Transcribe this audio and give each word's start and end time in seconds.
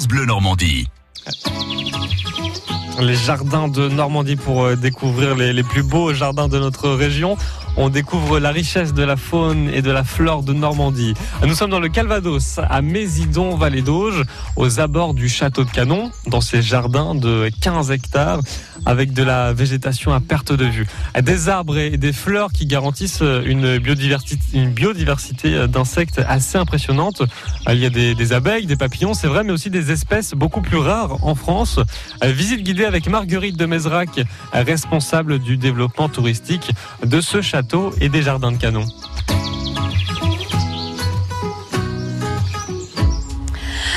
Bleu 0.00 0.24
Normandie. 0.24 0.88
Les 3.00 3.14
jardins 3.14 3.68
de 3.68 3.88
Normandie 3.88 4.36
pour 4.36 4.64
euh, 4.64 4.74
découvrir 4.74 5.34
les 5.34 5.62
plus 5.62 5.82
beaux 5.82 6.14
jardins 6.14 6.48
de 6.48 6.58
notre 6.58 6.88
région. 6.90 7.36
On 7.78 7.88
découvre 7.88 8.38
la 8.38 8.50
richesse 8.50 8.92
de 8.92 9.02
la 9.02 9.16
faune 9.16 9.70
et 9.72 9.80
de 9.80 9.90
la 9.90 10.04
flore 10.04 10.42
de 10.42 10.52
Normandie. 10.52 11.14
Nous 11.46 11.54
sommes 11.54 11.70
dans 11.70 11.80
le 11.80 11.88
Calvados, 11.88 12.58
à 12.58 12.82
Mésidon, 12.82 13.56
Vallée 13.56 13.80
d'Auge, 13.80 14.24
aux 14.56 14.78
abords 14.78 15.14
du 15.14 15.30
château 15.30 15.64
de 15.64 15.70
Canon, 15.70 16.10
dans 16.26 16.42
ces 16.42 16.60
jardins 16.60 17.14
de 17.14 17.50
15 17.62 17.90
hectares, 17.90 18.40
avec 18.84 19.14
de 19.14 19.22
la 19.22 19.54
végétation 19.54 20.12
à 20.12 20.20
perte 20.20 20.52
de 20.52 20.66
vue. 20.66 20.86
Des 21.22 21.48
arbres 21.48 21.78
et 21.78 21.96
des 21.96 22.12
fleurs 22.12 22.52
qui 22.52 22.66
garantissent 22.66 23.22
une 23.22 23.78
biodiversité, 23.78 24.42
une 24.52 24.70
biodiversité 24.70 25.66
d'insectes 25.66 26.20
assez 26.28 26.58
impressionnante. 26.58 27.22
Il 27.70 27.78
y 27.78 27.86
a 27.86 27.90
des, 27.90 28.14
des 28.14 28.32
abeilles, 28.34 28.66
des 28.66 28.76
papillons, 28.76 29.14
c'est 29.14 29.28
vrai, 29.28 29.44
mais 29.44 29.52
aussi 29.52 29.70
des 29.70 29.90
espèces 29.90 30.34
beaucoup 30.34 30.60
plus 30.60 30.78
rares 30.78 31.24
en 31.24 31.34
France. 31.34 31.80
Visite 32.22 32.62
guidée 32.62 32.84
avec 32.84 33.08
Marguerite 33.08 33.56
de 33.56 33.64
Mézerac, 33.64 34.20
responsable 34.52 35.38
du 35.38 35.56
développement 35.56 36.10
touristique 36.10 36.70
de 37.02 37.20
ce 37.22 37.40
château 37.40 37.61
et 38.00 38.08
des 38.08 38.22
jardins 38.22 38.52
de 38.52 38.58
canon. 38.58 38.84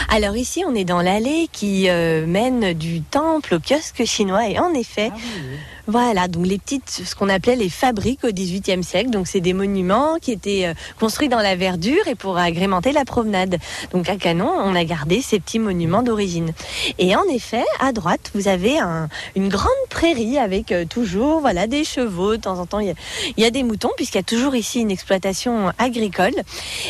Alors 0.10 0.38
ici, 0.38 0.64
on 0.66 0.74
est 0.76 0.86
dans 0.86 1.02
l'allée 1.02 1.50
qui 1.52 1.90
euh, 1.90 2.26
mène 2.26 2.74
du 2.74 3.02
temple 3.02 3.56
au 3.56 3.60
kiosque 3.60 4.06
chinois 4.06 4.48
et 4.48 4.58
en 4.60 4.74
effet, 4.74 5.10
ah 5.12 5.18
oui. 5.18 5.58
Voilà, 5.88 6.28
donc 6.28 6.48
les 6.48 6.58
petites, 6.58 6.90
ce 6.90 7.14
qu'on 7.14 7.30
appelait 7.30 7.56
les 7.56 7.70
fabriques 7.70 8.24
au 8.24 8.32
XVIIIe 8.32 8.84
siècle. 8.84 9.12
Donc 9.12 9.28
c'est 9.28 9.40
des 9.40 9.54
monuments 9.54 10.18
qui 10.20 10.32
étaient 10.32 10.66
euh, 10.66 10.74
construits 11.00 11.30
dans 11.30 11.42
la 11.42 11.56
verdure 11.56 12.08
et 12.08 12.16
pour 12.16 12.38
agrémenter 12.38 12.92
la 12.92 13.06
promenade. 13.06 13.58
Donc 13.92 14.10
à 14.10 14.16
Canon, 14.16 14.50
on 14.50 14.74
a 14.76 14.84
gardé 14.84 15.22
ces 15.22 15.40
petits 15.40 15.60
monuments 15.60 16.02
d'origine. 16.02 16.54
Et 16.98 17.16
en 17.16 17.24
effet, 17.32 17.64
à 17.80 17.92
droite, 17.92 18.32
vous 18.34 18.48
avez 18.48 18.80
un, 18.80 19.10
une 19.36 19.50
grande 19.50 19.72
prairie 19.90 20.40
avec 20.40 20.72
euh, 20.72 20.86
toujours 20.86 21.40
voilà 21.40 21.68
des 21.68 21.84
chevaux. 21.84 22.36
De 22.36 22.42
temps 22.42 22.60
en 22.60 22.66
temps, 22.66 22.80
il 22.80 22.88
y 22.88 22.92
a, 22.92 22.96
y 23.38 23.46
a 23.46 23.52
des 23.52 23.64
moutons 23.64 23.92
puisqu'il 23.96 24.18
y 24.18 24.22
a 24.22 24.24
toujours 24.24 24.56
ici 24.56 24.80
une 24.80 24.92
exploitation 24.92 25.72
agricole. 25.78 26.34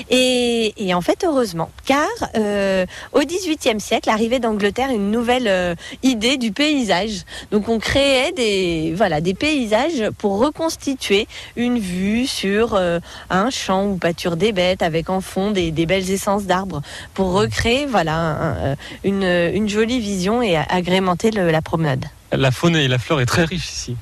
Et, 0.09 0.73
et 0.77 0.93
en 0.93 1.01
fait, 1.01 1.25
heureusement, 1.25 1.69
car 1.85 2.07
euh, 2.35 2.85
au 3.11 3.19
XVIIIe 3.19 3.79
siècle 3.79 4.09
arrivait 4.09 4.39
d'Angleterre 4.39 4.89
une 4.89 5.11
nouvelle 5.11 5.47
euh, 5.47 5.75
idée 6.03 6.37
du 6.37 6.53
paysage. 6.53 7.23
Donc 7.51 7.67
on 7.67 7.79
créait 7.79 8.31
des 8.31 8.84
voilà, 8.93 9.21
des 9.21 9.33
paysages 9.33 10.09
pour 10.17 10.39
reconstituer 10.39 11.27
une 11.55 11.79
vue 11.79 12.27
sur 12.27 12.75
euh, 12.75 12.99
un 13.29 13.49
champ 13.49 13.85
ou 13.85 13.97
pâture 13.97 14.35
des 14.37 14.51
bêtes 14.51 14.81
avec 14.81 15.09
en 15.09 15.21
fond 15.21 15.51
des, 15.51 15.71
des 15.71 15.85
belles 15.85 16.09
essences 16.09 16.45
d'arbres 16.45 16.81
pour 17.13 17.31
recréer 17.31 17.85
voilà 17.85 18.55
euh, 18.65 18.75
une, 19.03 19.67
jolie 19.67 19.99
vision 19.99 20.41
et 20.41 20.57
agrémenter 20.57 21.31
la 21.31 21.61
promenade 21.61 22.05
la 22.31 22.51
faune 22.51 22.75
et 22.75 22.87
la 22.87 22.97
flore 22.97 23.21
est 23.21 23.25
très 23.25 23.45
riche 23.45 23.69
ici. 23.69 23.95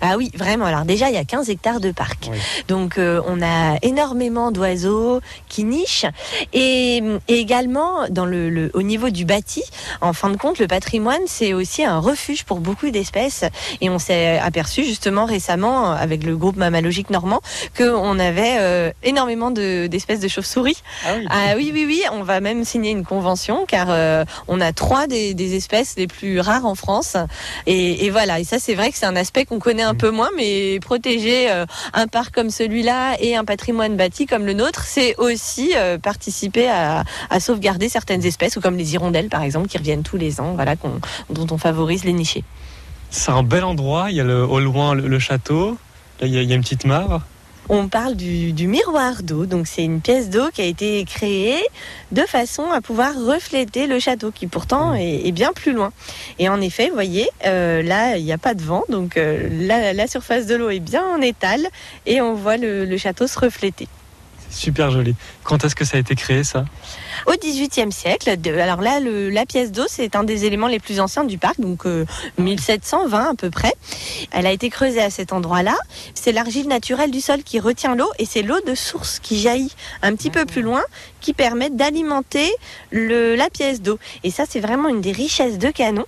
Ah 0.00 0.16
oui, 0.16 0.30
vraiment. 0.34 0.64
Alors 0.64 0.84
déjà, 0.84 1.08
il 1.08 1.14
y 1.14 1.18
a 1.18 1.24
15 1.24 1.50
hectares 1.50 1.80
de 1.80 1.92
parc. 1.92 2.28
Oui. 2.30 2.38
Donc 2.68 2.98
euh, 2.98 3.20
on 3.26 3.42
a 3.42 3.76
énormément 3.82 4.50
d'oiseaux 4.50 5.20
qui 5.48 5.64
nichent. 5.64 6.06
Et, 6.52 7.02
et 7.28 7.34
également, 7.34 8.08
dans 8.10 8.26
le, 8.26 8.50
le, 8.50 8.70
au 8.74 8.82
niveau 8.82 9.10
du 9.10 9.24
bâti, 9.24 9.62
en 10.00 10.12
fin 10.12 10.30
de 10.30 10.36
compte, 10.36 10.58
le 10.58 10.66
patrimoine, 10.66 11.20
c'est 11.26 11.52
aussi 11.52 11.84
un 11.84 11.98
refuge 11.98 12.44
pour 12.44 12.60
beaucoup 12.60 12.90
d'espèces. 12.90 13.44
Et 13.80 13.90
on 13.90 13.98
s'est 13.98 14.38
aperçu 14.38 14.84
justement 14.84 15.24
récemment, 15.24 15.90
avec 15.90 16.24
le 16.24 16.36
groupe 16.36 16.56
Mammalogique 16.56 17.10
Normand, 17.10 17.40
qu'on 17.76 18.18
avait 18.18 18.56
euh, 18.58 18.90
énormément 19.02 19.50
d'espèces 19.50 20.20
de, 20.20 20.24
de 20.24 20.28
chauves-souris. 20.28 20.82
Ah 21.04 21.14
oui. 21.16 21.26
ah 21.30 21.52
oui. 21.56 21.70
oui, 21.72 21.84
oui, 21.86 22.02
On 22.12 22.22
va 22.22 22.40
même 22.40 22.64
signer 22.64 22.90
une 22.90 23.04
convention, 23.04 23.66
car 23.66 23.88
euh, 23.90 24.24
on 24.48 24.60
a 24.60 24.72
trois 24.72 25.06
des, 25.06 25.34
des, 25.34 25.56
espèces 25.56 25.94
les 25.96 26.06
plus 26.06 26.40
rares 26.40 26.66
en 26.66 26.74
France. 26.74 27.16
Et, 27.66 28.06
et, 28.06 28.10
voilà, 28.10 28.38
et 28.38 28.44
ça 28.44 28.58
c'est 28.58 28.74
vrai 28.74 28.90
que 28.90 28.98
c'est 28.98 29.06
un 29.06 29.16
aspect 29.16 29.44
qu'on 29.44 29.58
connaît 29.58 29.82
un 29.82 29.94
peu 29.94 30.10
moins, 30.10 30.30
mais 30.36 30.78
protéger 30.80 31.50
euh, 31.50 31.66
un 31.94 32.06
parc 32.06 32.34
comme 32.34 32.50
celui-là 32.50 33.16
et 33.20 33.34
un 33.34 33.44
patrimoine 33.44 33.96
bâti 33.96 34.26
comme 34.26 34.46
le 34.46 34.52
nôtre, 34.52 34.84
c'est 34.84 35.16
aussi 35.16 35.72
euh, 35.74 35.98
participer 35.98 36.68
à, 36.68 37.04
à, 37.28 37.40
sauvegarder 37.40 37.88
certaines 37.88 38.24
espèces, 38.24 38.56
ou 38.56 38.60
comme 38.60 38.76
les 38.76 38.94
hirondelles 38.94 39.28
par 39.28 39.42
exemple, 39.42 39.68
qui 39.68 39.78
reviennent 39.78 40.04
tous 40.04 40.16
les 40.16 40.40
ans, 40.40 40.54
voilà, 40.54 40.74
dont 41.30 41.46
on 41.50 41.58
favorise 41.58 42.04
les 42.04 42.12
nichés. 42.12 42.44
C'est 43.10 43.32
un 43.32 43.42
bel 43.42 43.64
endroit, 43.64 44.10
il 44.10 44.16
y 44.16 44.20
a 44.20 44.24
le, 44.24 44.44
au 44.44 44.60
loin 44.60 44.94
le, 44.94 45.08
le 45.08 45.18
château, 45.18 45.78
là 46.20 46.26
il 46.26 46.34
y, 46.34 46.38
a, 46.38 46.42
il 46.42 46.48
y 46.48 46.52
a 46.52 46.56
une 46.56 46.62
petite 46.62 46.84
mare 46.84 47.22
on 47.68 47.88
parle 47.88 48.14
du, 48.14 48.52
du 48.52 48.66
miroir 48.66 49.22
d'eau. 49.22 49.46
Donc 49.46 49.66
c'est 49.66 49.84
une 49.84 50.00
pièce 50.00 50.30
d'eau 50.30 50.50
qui 50.52 50.62
a 50.62 50.64
été 50.64 51.04
créée 51.04 51.62
de 52.12 52.22
façon 52.22 52.70
à 52.70 52.80
pouvoir 52.80 53.14
refléter 53.14 53.86
le 53.86 53.98
château, 53.98 54.30
qui 54.30 54.46
pourtant 54.46 54.94
est, 54.94 55.26
est 55.26 55.32
bien 55.32 55.52
plus 55.52 55.72
loin. 55.72 55.92
Et 56.38 56.48
en 56.48 56.60
effet, 56.60 56.88
vous 56.88 56.94
voyez, 56.94 57.28
euh, 57.44 57.82
là 57.82 58.16
il 58.16 58.24
n'y 58.24 58.32
a 58.32 58.38
pas 58.38 58.54
de 58.54 58.62
vent, 58.62 58.84
donc 58.88 59.16
euh, 59.16 59.48
la, 59.50 59.92
la, 59.92 60.06
surface 60.06 60.46
de 60.46 60.54
l'eau 60.54 60.70
est 60.70 60.80
bien 60.80 61.04
en 61.04 61.20
étal 61.20 61.66
et 62.06 62.20
on 62.20 62.34
voit 62.34 62.56
le, 62.56 62.84
le 62.84 62.96
château 62.96 63.26
se 63.26 63.38
refléter. 63.38 63.88
Super 64.56 64.90
joli. 64.90 65.14
Quand 65.44 65.66
est-ce 65.66 65.74
que 65.74 65.84
ça 65.84 65.98
a 65.98 66.00
été 66.00 66.14
créé 66.14 66.42
ça? 66.42 66.64
Au 67.26 67.32
XVIIIe 67.32 67.92
siècle. 67.92 68.34
Alors 68.58 68.80
là, 68.80 69.00
la 69.00 69.44
pièce 69.44 69.70
d'eau, 69.70 69.84
c'est 69.86 70.16
un 70.16 70.24
des 70.24 70.46
éléments 70.46 70.66
les 70.66 70.78
plus 70.78 70.98
anciens 70.98 71.24
du 71.24 71.36
parc, 71.36 71.60
donc 71.60 71.84
euh, 71.84 72.06
1720 72.38 73.32
à 73.32 73.34
peu 73.34 73.50
près. 73.50 73.74
Elle 74.30 74.46
a 74.46 74.52
été 74.52 74.70
creusée 74.70 75.02
à 75.02 75.10
cet 75.10 75.34
endroit-là. 75.34 75.76
C'est 76.14 76.32
l'argile 76.32 76.68
naturelle 76.68 77.10
du 77.10 77.20
sol 77.20 77.42
qui 77.42 77.60
retient 77.60 77.94
l'eau 77.94 78.08
et 78.18 78.24
c'est 78.24 78.40
l'eau 78.40 78.58
de 78.66 78.74
source 78.74 79.18
qui 79.18 79.38
jaillit 79.38 79.74
un 80.00 80.16
petit 80.16 80.30
peu 80.30 80.46
plus 80.46 80.62
loin 80.62 80.82
qui 81.20 81.34
permet 81.34 81.68
d'alimenter 81.68 82.50
la 82.92 83.50
pièce 83.50 83.82
d'eau. 83.82 83.98
Et 84.24 84.30
ça, 84.30 84.44
c'est 84.48 84.60
vraiment 84.60 84.88
une 84.88 85.02
des 85.02 85.12
richesses 85.12 85.58
de 85.58 85.68
Canon. 85.68 86.06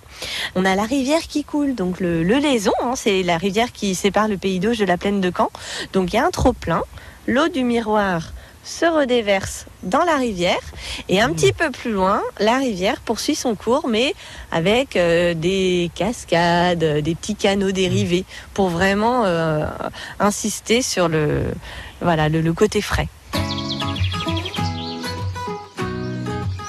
On 0.55 0.65
a 0.65 0.73
la 0.73 0.83
rivière 0.85 1.21
qui 1.21 1.43
coule, 1.43 1.75
donc 1.75 1.99
le, 1.99 2.23
le 2.23 2.37
hein, 2.37 2.93
c'est 2.95 3.21
la 3.21 3.37
rivière 3.37 3.71
qui 3.71 3.93
sépare 3.93 4.27
le 4.27 4.37
pays 4.37 4.59
d'Auge 4.59 4.79
de 4.79 4.85
la 4.85 4.97
plaine 4.97 5.21
de 5.21 5.31
Caen. 5.35 5.51
Donc 5.93 6.13
il 6.13 6.15
y 6.15 6.19
a 6.19 6.25
un 6.25 6.31
trop 6.31 6.53
plein. 6.53 6.81
L'eau 7.27 7.47
du 7.47 7.63
miroir 7.63 8.33
se 8.63 8.85
redéverse 8.85 9.65
dans 9.83 10.03
la 10.03 10.15
rivière 10.15 10.59
et 11.07 11.21
un 11.21 11.31
petit 11.33 11.53
peu 11.53 11.71
plus 11.71 11.91
loin, 11.91 12.21
la 12.39 12.57
rivière 12.57 12.99
poursuit 13.01 13.35
son 13.35 13.55
cours 13.55 13.87
mais 13.87 14.13
avec 14.51 14.95
euh, 14.95 15.33
des 15.33 15.89
cascades, 15.95 17.01
des 17.01 17.15
petits 17.15 17.35
canaux 17.35 17.71
dérivés 17.71 18.25
pour 18.53 18.69
vraiment 18.69 19.25
euh, 19.25 19.65
insister 20.19 20.81
sur 20.81 21.07
le 21.07 21.43
voilà 22.01 22.29
le, 22.29 22.41
le 22.41 22.53
côté 22.53 22.81
frais. 22.81 23.07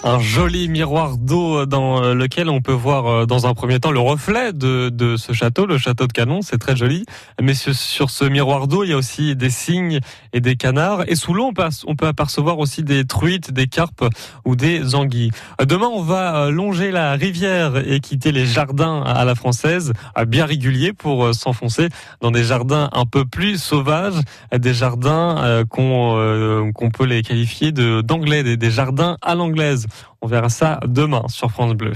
Un 0.02 0.18
joli 0.18 0.68
miroir 0.68 1.18
d'eau 1.18 1.66
dans 1.66 2.14
lequel 2.14 2.48
on 2.48 2.62
peut 2.62 2.72
voir 2.72 3.06
euh, 3.06 3.26
dans 3.26 3.46
un 3.46 3.54
premier 3.54 3.80
temps 3.80 3.90
le 3.90 4.00
reflet 4.00 4.52
de, 4.52 4.88
de 4.88 5.16
ce 5.16 5.32
château, 5.32 5.66
le 5.66 5.76
château 5.76 6.06
de 6.06 6.12
Canon, 6.12 6.40
c'est 6.42 6.58
très 6.58 6.74
joli. 6.74 7.04
Mais 7.40 7.54
sur, 7.54 8.10
ce 8.10 8.24
miroir 8.24 8.66
d'eau, 8.66 8.84
il 8.84 8.90
y 8.90 8.92
a 8.92 8.96
aussi 8.96 9.36
des 9.36 9.50
cygnes 9.50 10.00
et 10.32 10.40
des 10.40 10.56
canards. 10.56 11.04
Et 11.08 11.16
sous 11.16 11.34
l'eau, 11.34 11.52
on 11.86 11.96
peut, 11.96 12.06
apercevoir 12.06 12.58
aussi 12.58 12.82
des 12.82 13.04
truites, 13.04 13.52
des 13.52 13.66
carpes 13.66 14.04
ou 14.44 14.56
des 14.56 14.94
anguilles. 14.94 15.30
Demain, 15.62 15.88
on 15.92 16.02
va 16.02 16.36
euh, 16.36 16.50
longer 16.50 16.90
la 16.90 17.12
rivière 17.12 17.76
et 17.76 18.00
quitter 18.00 18.32
les 18.32 18.46
jardins 18.46 19.02
à 19.02 19.24
la 19.24 19.34
française, 19.34 19.92
bien 20.26 20.46
réguliers 20.46 20.92
pour 20.92 21.26
euh, 21.26 21.32
s'enfoncer 21.32 21.88
dans 22.20 22.30
des 22.30 22.44
jardins 22.44 22.88
un 22.92 23.04
peu 23.04 23.24
plus 23.24 23.60
sauvages, 23.60 24.20
des 24.56 24.74
jardins 24.74 25.64
qu'on 25.68 26.90
peut 26.92 27.04
les 27.04 27.22
qualifier 27.22 27.72
d'anglais, 27.72 28.56
des 28.56 28.70
jardins 28.70 29.16
à 29.22 29.34
l'anglaise. 29.34 29.86
On 30.20 30.26
verra 30.26 30.48
ça 30.48 30.80
demain 30.86 31.26
sur 31.28 31.50
France 31.50 31.74
Bleu. 31.74 31.94